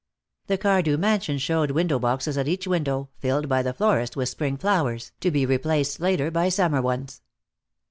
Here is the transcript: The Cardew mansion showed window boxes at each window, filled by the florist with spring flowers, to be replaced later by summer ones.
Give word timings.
The 0.47 0.57
Cardew 0.57 0.97
mansion 0.97 1.37
showed 1.37 1.69
window 1.69 1.99
boxes 1.99 2.35
at 2.35 2.47
each 2.47 2.65
window, 2.65 3.09
filled 3.19 3.47
by 3.47 3.61
the 3.61 3.71
florist 3.71 4.15
with 4.15 4.29
spring 4.29 4.57
flowers, 4.57 5.11
to 5.19 5.29
be 5.29 5.45
replaced 5.45 5.99
later 5.99 6.31
by 6.31 6.49
summer 6.49 6.81
ones. 6.81 7.21